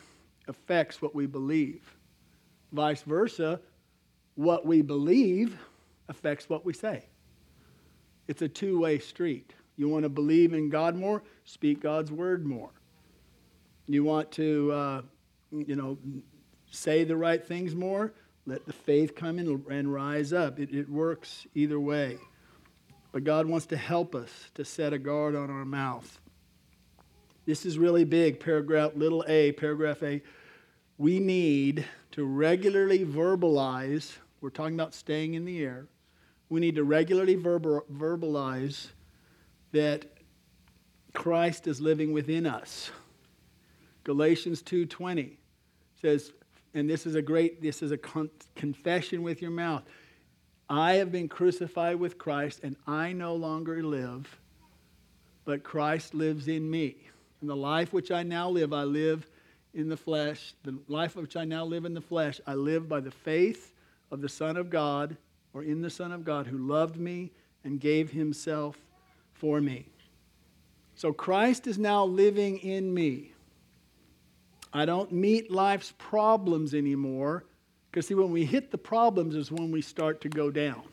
[0.48, 1.94] affects what we believe.
[2.72, 3.60] Vice versa,
[4.36, 5.58] what we believe
[6.08, 7.04] affects what we say.
[8.30, 9.54] It's a two way street.
[9.76, 11.22] You want to believe in God more?
[11.44, 12.72] Speak God's word more.
[13.88, 15.02] You want to, uh,
[15.52, 15.98] you know,
[16.72, 18.14] say the right things more?
[18.46, 20.60] Let the faith come in and rise up.
[20.60, 22.18] It, it works either way.
[23.12, 26.20] But God wants to help us to set a guard on our mouth.
[27.46, 30.22] This is really big, paragraph little a, paragraph A.
[30.98, 35.88] We need to regularly verbalize, we're talking about staying in the air.
[36.50, 38.88] We need to regularly verbal, verbalize
[39.72, 40.06] that
[41.14, 42.92] Christ is living within us.
[44.04, 45.38] Galatians 2:20
[46.02, 46.34] says,
[46.74, 49.84] and this is a great this is a con- confession with your mouth.
[50.70, 54.40] I have been crucified with Christ and I no longer live,
[55.44, 56.96] but Christ lives in me.
[57.42, 59.28] And the life which I now live, I live
[59.74, 60.54] in the flesh.
[60.64, 63.74] The life which I now live in the flesh, I live by the faith
[64.12, 65.18] of the Son of God,
[65.54, 67.32] or in the Son of God, who loved me
[67.64, 68.78] and gave himself
[69.34, 69.88] for me.
[70.96, 73.31] So Christ is now living in me.
[74.74, 77.46] I don't meet life's problems anymore.
[77.90, 80.84] Because, see, when we hit the problems is when we start to go down.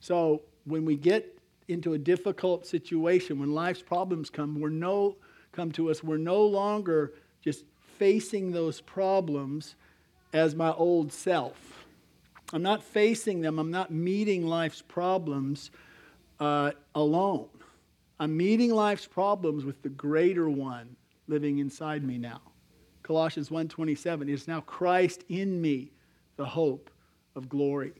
[0.00, 1.38] So, when we get
[1.68, 5.16] into a difficult situation, when life's problems come, we're no,
[5.52, 7.64] come to us, we're no longer just
[7.98, 9.74] facing those problems
[10.32, 11.84] as my old self.
[12.52, 15.70] I'm not facing them, I'm not meeting life's problems
[16.40, 17.48] uh, alone.
[18.18, 20.96] I'm meeting life's problems with the greater one
[21.28, 22.40] living inside me now.
[23.02, 25.92] Colossians 1:27 is now Christ in me,
[26.36, 26.90] the hope
[27.34, 27.92] of glory.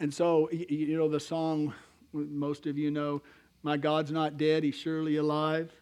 [0.00, 1.72] And so you know the song
[2.12, 3.22] most of you know,
[3.62, 5.72] my God's not dead, he's surely alive.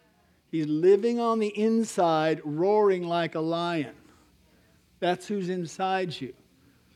[0.49, 3.95] He's living on the inside, roaring like a lion.
[4.99, 6.33] That's who's inside you.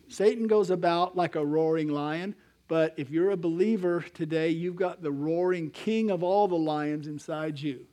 [0.08, 2.36] Satan goes about like a roaring lion,
[2.68, 7.08] but if you're a believer today, you've got the roaring king of all the lions
[7.08, 7.86] inside you.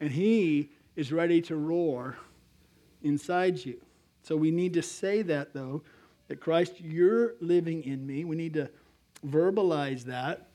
[0.00, 2.16] And he is ready to roar
[3.02, 3.80] inside you.
[4.22, 5.82] So we need to say that, though,
[6.28, 8.24] that Christ, you're living in me.
[8.24, 8.68] We need to
[9.24, 10.48] verbalize that,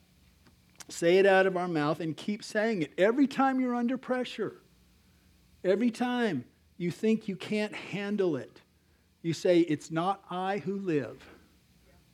[0.88, 2.92] say it out of our mouth, and keep saying it.
[2.98, 4.56] Every time you're under pressure,
[5.64, 6.44] every time
[6.76, 8.60] you think you can't handle it,
[9.22, 11.24] you say, It's not I who live,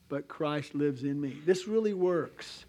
[0.08, 1.38] but Christ lives in me.
[1.44, 2.66] This really works.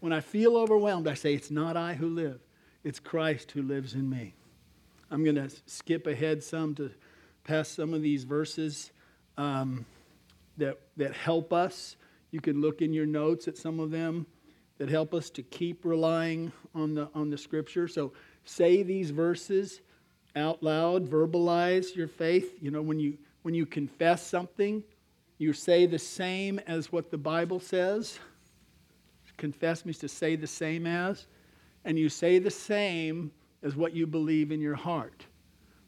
[0.00, 2.40] When I feel overwhelmed, I say, It's not I who live,
[2.84, 4.34] it's Christ who lives in me.
[5.14, 6.90] I'm going to skip ahead some to
[7.44, 8.90] pass some of these verses
[9.38, 9.86] um,
[10.56, 11.94] that, that help us.
[12.32, 14.26] You can look in your notes at some of them
[14.78, 17.86] that help us to keep relying on the, on the scripture.
[17.86, 18.12] So
[18.44, 19.82] say these verses
[20.34, 22.58] out loud, verbalize your faith.
[22.60, 24.82] You know, when you, when you confess something,
[25.38, 28.18] you say the same as what the Bible says.
[29.36, 31.28] Confess means to say the same as.
[31.84, 33.30] And you say the same
[33.64, 35.24] as what you believe in your heart.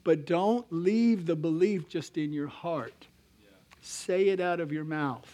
[0.03, 3.07] But don't leave the belief just in your heart.
[3.41, 3.51] Yeah.
[3.83, 5.31] Say it out of your mouth.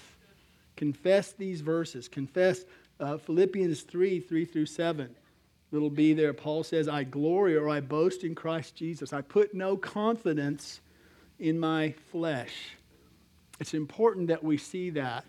[0.76, 2.08] Confess these verses.
[2.08, 2.64] Confess
[2.98, 5.14] uh, Philippians 3 3 through 7.
[5.70, 9.12] Little b there, Paul says, I glory or I boast in Christ Jesus.
[9.12, 10.80] I put no confidence
[11.38, 12.76] in my flesh.
[13.58, 15.24] It's important that we see that,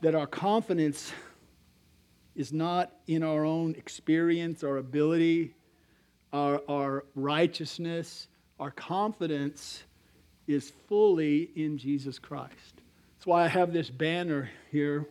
[0.00, 1.12] that our confidence
[2.34, 5.54] is not in our own experience or ability
[6.32, 9.82] our, our righteousness, our confidence
[10.46, 12.80] is fully in Jesus Christ.
[13.14, 15.06] That's why I have this banner here.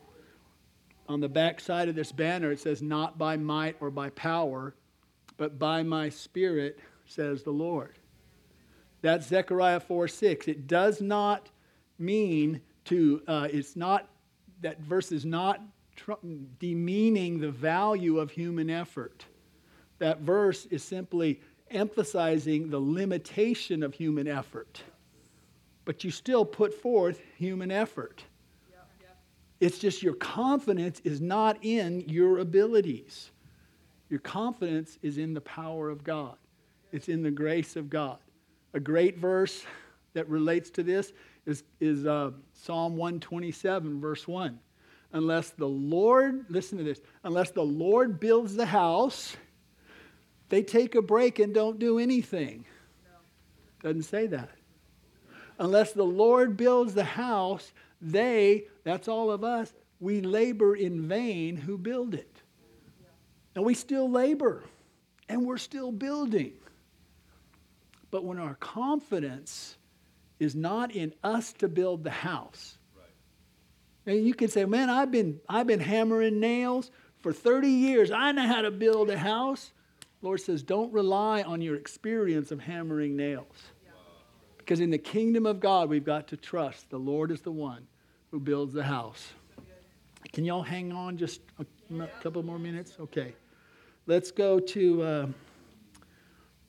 [1.08, 4.76] On the back side of this banner, it says, Not by might or by power,
[5.38, 7.98] but by my spirit, says the Lord.
[9.02, 10.48] That's Zechariah 4 6.
[10.48, 11.50] It does not
[11.98, 14.08] mean to, uh, it's not,
[14.62, 15.62] that verse is not
[15.96, 16.14] tr-
[16.60, 19.26] demeaning the value of human effort
[20.02, 24.82] that verse is simply emphasizing the limitation of human effort.
[25.86, 28.24] But you still put forth human effort.
[29.60, 33.30] It's just your confidence is not in your abilities.
[34.10, 36.36] Your confidence is in the power of God,
[36.92, 38.18] it's in the grace of God.
[38.74, 39.64] A great verse
[40.14, 41.14] that relates to this
[41.46, 44.58] is, is uh, Psalm 127, verse 1.
[45.14, 49.36] Unless the Lord, listen to this, unless the Lord builds the house,
[50.52, 52.66] they take a break and don't do anything.
[53.82, 54.50] Doesn't say that.
[55.58, 57.72] Unless the Lord builds the house,
[58.02, 59.72] they, that's all of us,
[60.02, 62.42] we labor in vain who build it.
[63.56, 64.64] And we still labor
[65.30, 66.52] and we're still building.
[68.12, 69.78] But when our confidence
[70.38, 74.16] is not in us to build the house, right.
[74.18, 78.12] and you can say, Man, I've been, I've been hammering nails for 30 years.
[78.12, 79.72] I know how to build a house.
[80.22, 83.56] Lord says, don't rely on your experience of hammering nails.
[84.58, 87.88] Because in the kingdom of God, we've got to trust the Lord is the one
[88.30, 89.34] who builds the house.
[90.32, 91.66] Can y'all hang on just a
[92.22, 92.94] couple more minutes?
[93.00, 93.34] Okay.
[94.06, 95.28] Let's go to, uh,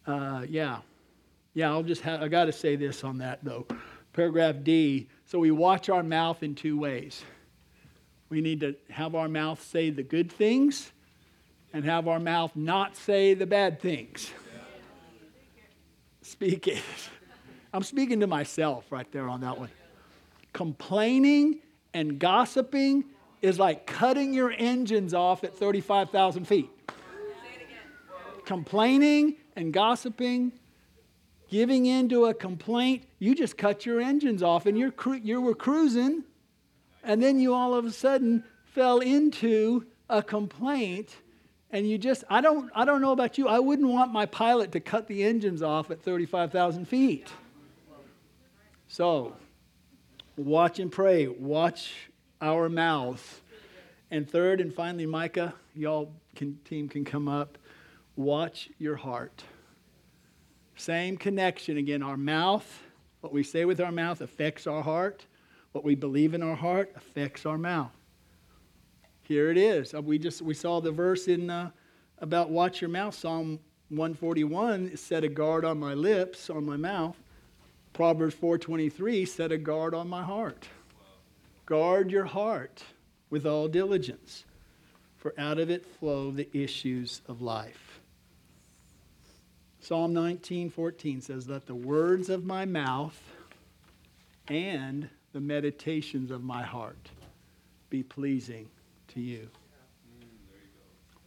[0.06, 0.78] uh, yeah.
[1.54, 3.66] Yeah, I'll just have, I got to say this on that though.
[4.14, 5.08] Paragraph D.
[5.26, 7.22] So we watch our mouth in two ways.
[8.30, 10.92] We need to have our mouth say the good things
[11.72, 14.30] and have our mouth not say the bad things.
[16.22, 16.82] Speak it.
[17.72, 19.70] I'm speaking to myself right there on that one.
[20.52, 21.60] Complaining
[21.94, 23.04] and gossiping
[23.40, 26.70] is like cutting your engines off at 35,000 feet.
[28.44, 30.52] Complaining and gossiping,
[31.48, 35.40] giving in to a complaint, you just cut your engines off and you're cru- you
[35.40, 36.24] were cruising,
[37.02, 41.16] and then you all of a sudden fell into a complaint
[41.72, 44.72] and you just I don't I don't know about you I wouldn't want my pilot
[44.72, 47.32] to cut the engines off at 35,000 feet.
[48.86, 49.34] So,
[50.36, 51.26] watch and pray.
[51.26, 51.94] Watch
[52.42, 53.40] our mouth.
[54.10, 57.56] And third and finally, Micah, y'all can, team can come up.
[58.16, 59.44] Watch your heart.
[60.76, 62.02] Same connection again.
[62.02, 62.82] Our mouth,
[63.22, 65.24] what we say with our mouth affects our heart.
[65.72, 67.96] What we believe in our heart affects our mouth.
[69.32, 69.94] Here it is.
[69.94, 71.70] Uh, we just we saw the verse in uh,
[72.18, 73.14] about watch your mouth.
[73.14, 77.16] Psalm 141 set a guard on my lips, on my mouth.
[77.94, 80.68] Proverbs 4:23 set a guard on my heart.
[81.64, 82.84] Guard your heart
[83.30, 84.44] with all diligence,
[85.16, 88.02] for out of it flow the issues of life.
[89.80, 93.18] Psalm 19:14 says, "Let the words of my mouth
[94.46, 97.08] and the meditations of my heart
[97.88, 98.68] be pleasing
[99.14, 99.48] to you."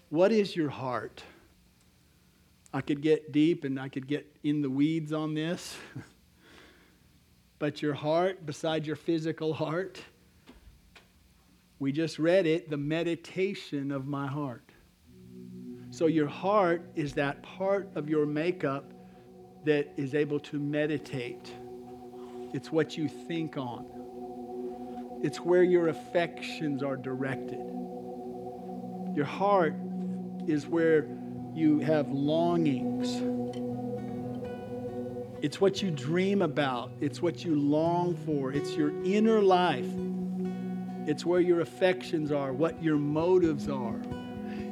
[0.09, 1.23] What is your heart?
[2.73, 5.75] I could get deep and I could get in the weeds on this.
[7.57, 10.01] But your heart, beside your physical heart,
[11.79, 14.69] we just read it, the meditation of my heart.
[15.89, 18.93] So your heart is that part of your makeup
[19.63, 21.51] that is able to meditate.
[22.53, 23.94] It's what you think on.
[25.23, 27.59] It's where your affections are directed.
[29.15, 29.75] Your heart
[30.47, 31.07] is where
[31.53, 33.21] you have longings
[35.45, 39.85] it's what you dream about, it's what you long for, it's your inner life.
[41.05, 44.01] It's where your affections are, what your motives are.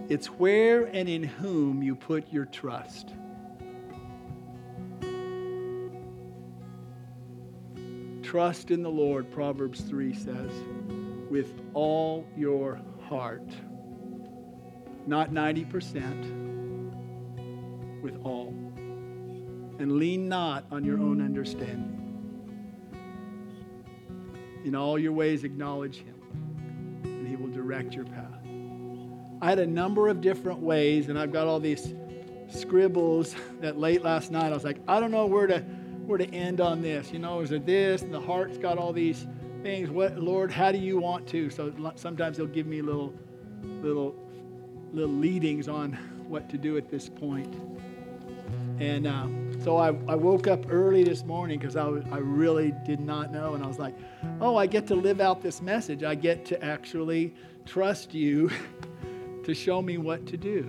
[0.09, 3.13] It's where and in whom you put your trust.
[8.33, 10.51] Trust in the Lord, Proverbs 3 says,
[11.29, 13.47] with all your heart.
[15.05, 18.47] Not 90%, with all
[19.77, 21.99] and lean not on your own understanding.
[24.65, 26.19] In all your ways, acknowledge Him,
[27.03, 28.41] and He will direct your path.
[29.43, 31.93] I had a number of different ways, and I've got all these
[32.49, 35.63] scribbles that late last night I was like, I don't know where to
[36.05, 37.11] where to end on this.
[37.11, 38.01] You know, is it this?
[38.01, 39.27] And the heart's got all these
[39.61, 39.89] things.
[39.89, 41.49] What Lord, how do you want to?
[41.49, 43.13] So sometimes He'll give me little
[43.81, 44.15] little
[44.93, 45.93] little leadings on
[46.27, 47.55] what to do at this point.
[48.79, 49.27] And uh,
[49.63, 53.53] so I, I woke up early this morning because I, I really did not know.
[53.53, 53.95] And I was like,
[54.41, 56.03] oh, I get to live out this message.
[56.03, 57.33] I get to actually
[57.65, 58.49] trust you
[59.43, 60.63] to show me what to do.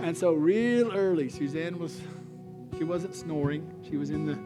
[0.00, 2.00] And so, real early, Suzanne was,
[2.76, 3.68] she wasn't snoring.
[3.88, 4.38] She was in the,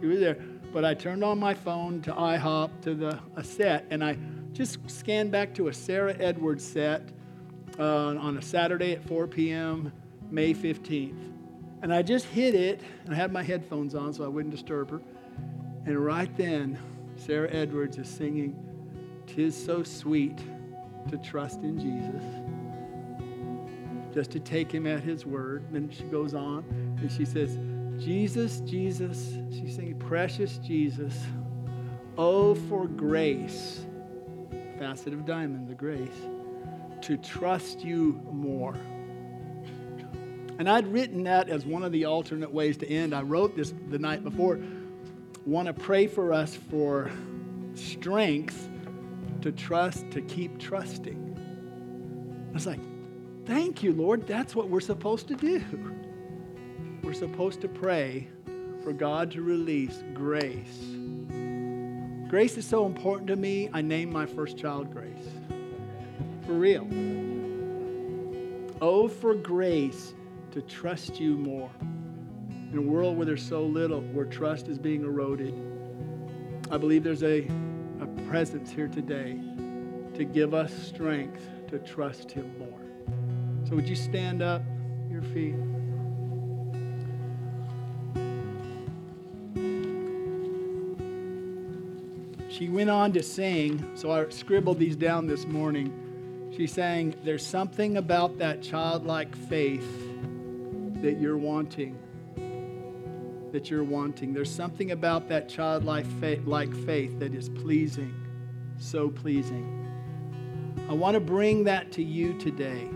[0.00, 0.36] she was there.
[0.72, 4.16] But I turned on my phone to IHOP to the a set, and I
[4.52, 7.10] just scanned back to a Sarah Edwards set
[7.78, 9.92] uh, on a Saturday at 4 p.m.,
[10.30, 11.32] May 15th.
[11.82, 14.90] And I just hit it, and I had my headphones on so I wouldn't disturb
[14.90, 15.00] her.
[15.84, 16.78] And right then,
[17.16, 18.56] Sarah Edwards is singing,
[19.26, 20.38] Tis so sweet
[21.10, 22.22] to trust in Jesus.
[24.14, 25.64] Just to take him at his word.
[25.70, 26.64] Then she goes on
[27.00, 27.58] and she says,
[27.98, 31.18] Jesus, Jesus, she's singing, Precious Jesus,
[32.18, 33.84] oh, for grace,
[34.78, 36.08] facet of diamond, the grace,
[37.02, 38.74] to trust you more.
[40.58, 43.14] And I'd written that as one of the alternate ways to end.
[43.14, 44.60] I wrote this the night before.
[45.44, 47.10] Want to pray for us for
[47.74, 48.68] strength
[49.40, 51.18] to trust, to keep trusting.
[52.50, 52.80] I was like,
[53.44, 54.26] thank you, Lord.
[54.26, 55.62] That's what we're supposed to do.
[57.12, 58.26] We're supposed to pray
[58.82, 60.78] for God to release grace.
[62.30, 65.28] Grace is so important to me, I named my first child Grace.
[66.46, 66.88] For real.
[68.80, 70.14] Oh, for grace
[70.52, 71.70] to trust you more.
[72.72, 75.52] In a world where there's so little, where trust is being eroded,
[76.70, 77.46] I believe there's a,
[78.00, 79.38] a presence here today
[80.14, 83.68] to give us strength to trust Him more.
[83.68, 84.62] So, would you stand up
[85.10, 85.71] your feet?
[92.62, 96.52] She went on to sing, so I scribbled these down this morning.
[96.56, 99.84] She sang, There's something about that childlike faith
[101.02, 101.98] that you're wanting.
[103.50, 104.32] That you're wanting.
[104.32, 106.44] There's something about that childlike faith,
[106.86, 108.14] faith that is pleasing,
[108.78, 110.86] so pleasing.
[110.88, 112.88] I want to bring that to you today.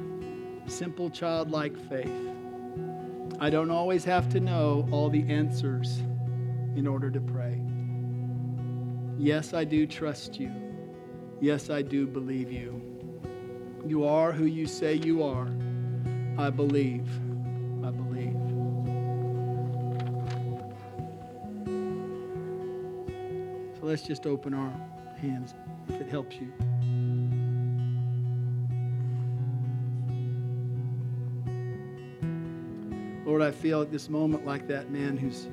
[0.68, 2.30] Simple childlike faith.
[3.40, 5.98] I don't always have to know all the answers
[6.76, 7.55] in order to pray.
[9.18, 10.52] Yes, I do trust you.
[11.40, 12.82] Yes, I do believe you.
[13.86, 15.48] You are who you say you are.
[16.38, 17.08] I believe.
[17.82, 18.36] I believe.
[23.78, 24.72] So let's just open our
[25.16, 25.54] hands
[25.88, 26.52] if it helps you.
[33.24, 35.48] Lord, I feel at this moment like that man whose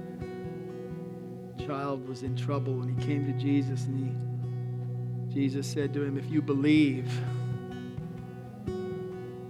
[1.66, 4.34] child was in trouble and he came to Jesus and he
[5.34, 7.12] Jesus said to him, If you believe,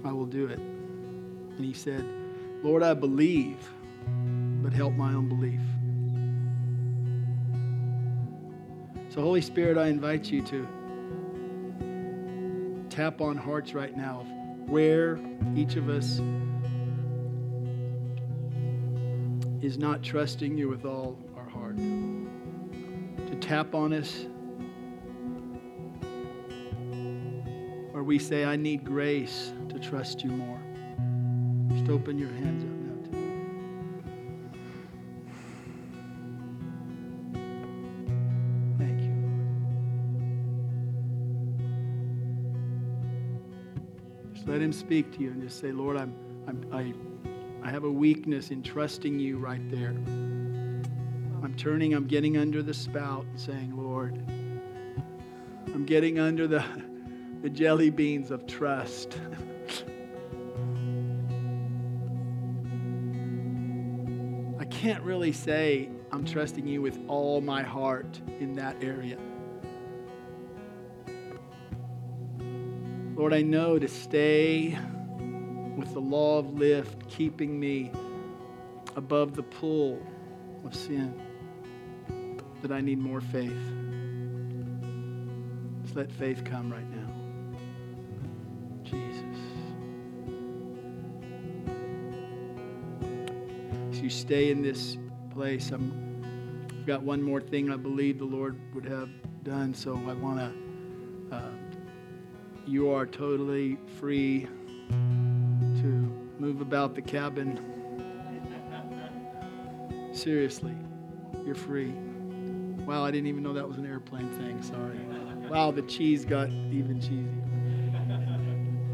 [0.05, 0.59] I will do it.
[0.59, 2.05] And he said,
[2.63, 3.57] Lord, I believe,
[4.61, 5.59] but help my unbelief.
[9.09, 10.67] So, Holy Spirit, I invite you to
[12.89, 14.25] tap on hearts right now
[14.67, 15.19] where
[15.53, 16.21] each of us
[19.61, 21.19] is not trusting you with all
[21.75, 24.25] To tap on us
[27.91, 30.59] where we say, I need grace to trust you more.
[31.69, 32.97] Just open your hands up now.
[38.77, 39.13] Thank you.
[44.21, 44.35] Lord.
[44.35, 46.13] Just let him speak to you and just say, Lord, I'm,
[46.47, 46.93] I'm I
[47.65, 49.95] I have a weakness in trusting you right there.
[51.53, 54.15] I'm turning, I'm getting under the spout and saying, Lord,
[55.67, 56.65] I'm getting under the,
[57.43, 59.19] the jelly beans of trust.
[64.59, 69.19] I can't really say I'm trusting you with all my heart in that area.
[73.15, 74.75] Lord, I know to stay
[75.77, 77.91] with the law of lift keeping me
[78.95, 80.01] above the pull
[80.65, 81.21] of sin,
[82.63, 83.51] that I need more faith.
[85.83, 87.13] Just let faith come right now.
[88.83, 89.37] Jesus.
[93.91, 94.97] As you stay in this
[95.31, 96.23] place, I'm,
[96.69, 99.09] I've got one more thing I believe the Lord would have
[99.43, 101.35] done, so I want to.
[101.35, 101.49] Uh,
[102.65, 104.47] you are totally free
[104.89, 107.59] to move about the cabin.
[110.13, 110.75] Seriously,
[111.45, 111.93] you're free.
[112.85, 114.61] Wow, I didn't even know that was an airplane thing.
[114.61, 114.99] Sorry.
[115.49, 117.29] Wow, the cheese got even cheesy.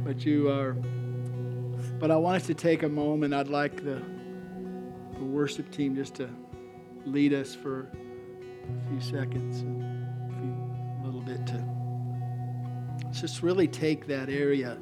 [0.04, 0.74] But you are.
[2.00, 3.34] But I want us to take a moment.
[3.34, 4.02] I'd like the,
[5.18, 6.30] the worship team just to
[7.06, 11.64] lead us for a few seconds, a, few, a little bit to
[13.12, 14.78] just really take that area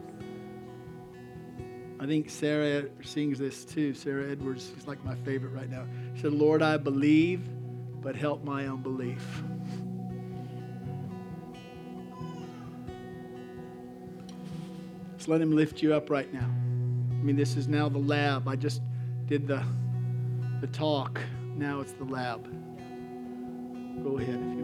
[2.00, 3.94] I think Sarah sings this too.
[3.94, 5.86] Sarah Edwards is like my favorite right now.
[6.14, 7.50] She said, Lord, I believe,
[8.08, 9.44] but help my unbelief.
[15.18, 16.46] Just let him lift you up right now.
[16.46, 18.48] I mean, this is now the lab.
[18.48, 18.82] I just
[19.26, 19.62] did the,
[20.62, 21.20] the talk.
[21.58, 22.46] Now it's the lab.
[24.02, 24.57] Go ahead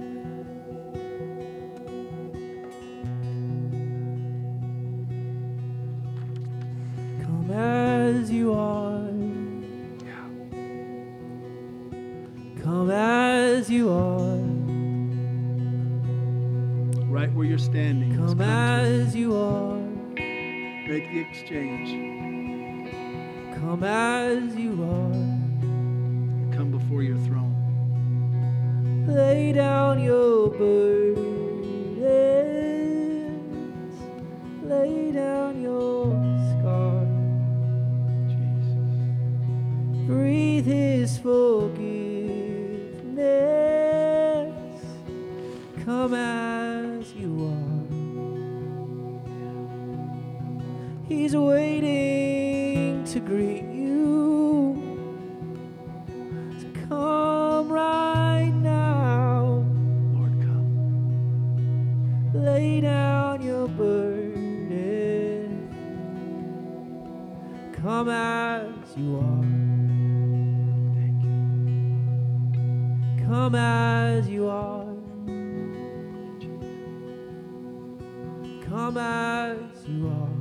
[78.73, 80.33] Come as you are.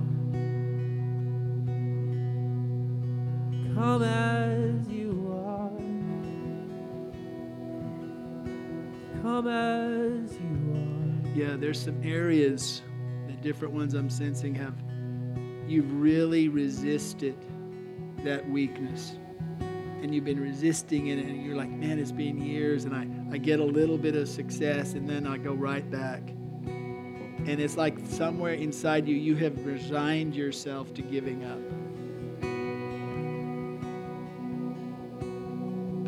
[3.74, 5.70] Come as you are.
[9.20, 11.36] Come as you are.
[11.36, 12.80] Yeah, there's some areas,
[13.26, 14.76] the different ones I'm sensing have,
[15.68, 17.36] you've really resisted
[18.24, 19.18] that weakness.
[20.00, 23.36] And you've been resisting it, and you're like, man, it's been years, and I, I
[23.36, 26.32] get a little bit of success, and then I go right back.
[27.44, 31.58] And it's like somewhere inside you, you have resigned yourself to giving up.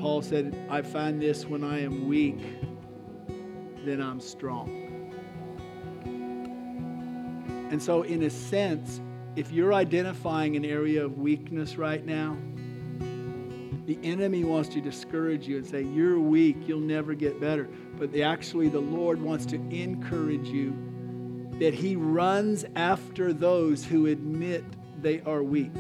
[0.01, 2.39] Paul said, I find this when I am weak,
[3.85, 4.85] then I'm strong.
[7.71, 9.01] And so, in a sense,
[9.35, 12.37] if you're identifying an area of weakness right now,
[13.87, 17.69] the enemy wants to discourage you and say, You're weak, you'll never get better.
[17.99, 20.94] But the, actually, the Lord wants to encourage you
[21.59, 24.65] that He runs after those who admit
[25.01, 25.73] they are weak.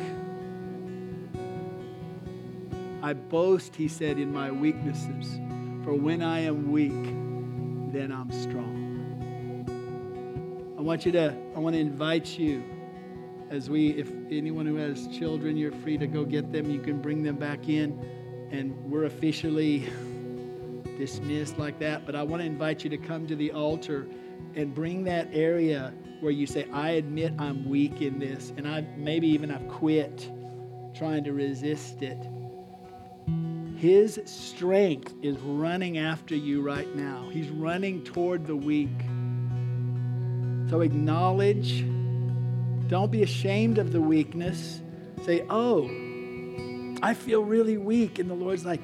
[3.02, 5.38] I boast, he said, in my weaknesses,
[5.84, 7.04] for when I am weak,
[7.92, 8.84] then I'm strong.
[10.78, 12.62] I want you to, I want to invite you
[13.50, 16.70] as we, if anyone who has children, you're free to go get them.
[16.70, 17.98] You can bring them back in,
[18.50, 19.86] and we're officially
[20.98, 22.06] dismissed like that.
[22.06, 24.06] But I want to invite you to come to the altar
[24.54, 28.82] and bring that area where you say, I admit I'm weak in this, and I
[28.96, 30.30] maybe even I've quit
[30.94, 32.18] trying to resist it.
[33.76, 37.28] His strength is running after you right now.
[37.30, 38.88] He's running toward the weak.
[40.70, 41.84] So acknowledge,
[42.88, 44.80] don't be ashamed of the weakness.
[45.24, 45.90] Say, Oh,
[47.02, 48.18] I feel really weak.
[48.18, 48.80] And the Lord's like,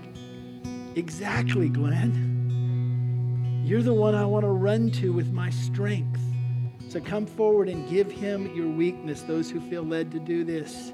[0.97, 2.30] Exactly, Glenn.
[3.71, 6.21] You're the one I want to run to with my strength.
[6.89, 10.93] So come forward and give him your weakness, those who feel led to do this.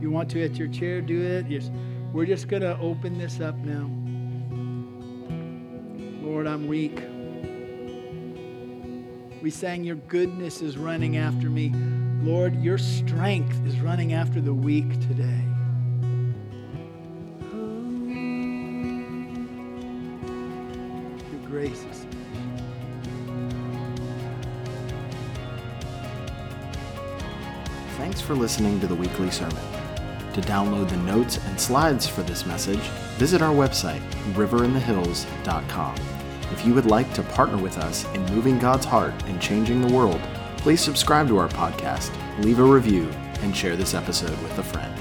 [0.00, 1.70] You want to at your chair, do it.
[2.14, 3.90] We're just going to open this up now.
[6.26, 7.02] Lord, I'm weak.
[9.42, 11.70] We sang, Your goodness is running after me.
[12.22, 15.51] Lord, your strength is running after the weak today.
[27.96, 29.62] Thanks for listening to the weekly sermon.
[30.32, 32.80] To download the notes and slides for this message,
[33.18, 34.00] visit our website,
[34.32, 35.94] riverinthehills.com.
[36.50, 39.94] If you would like to partner with us in moving God's heart and changing the
[39.94, 40.20] world,
[40.56, 42.10] please subscribe to our podcast,
[42.42, 43.08] leave a review,
[43.40, 44.91] and share this episode with a friend.